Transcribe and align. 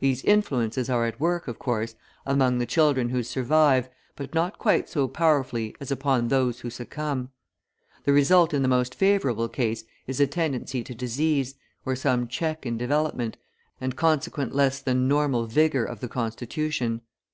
These 0.00 0.24
influences 0.24 0.88
are 0.88 1.04
at 1.04 1.20
work, 1.20 1.46
of 1.46 1.58
course, 1.58 1.94
among 2.24 2.56
the 2.56 2.64
children 2.64 3.10
who 3.10 3.22
survive, 3.22 3.90
but 4.16 4.34
not 4.34 4.58
quite 4.58 4.88
so 4.88 5.06
powerfully 5.06 5.76
as 5.78 5.90
upon 5.90 6.28
those 6.28 6.60
who 6.60 6.70
succumb. 6.70 7.28
The 8.04 8.14
result 8.14 8.54
in 8.54 8.62
the 8.62 8.66
most 8.68 8.94
favourable 8.94 9.50
case 9.50 9.84
is 10.06 10.20
a 10.20 10.26
tendency 10.26 10.82
to 10.84 10.94
disease, 10.94 11.56
or 11.84 11.96
some 11.96 12.28
check 12.28 12.64
in 12.64 12.78
development, 12.78 13.36
and 13.78 13.94
consequent 13.94 14.54
less 14.54 14.80
than 14.80 15.06
normal 15.06 15.44
vigour 15.46 15.84
of 15.84 16.00
the 16.00 16.08
constitution. 16.08 17.02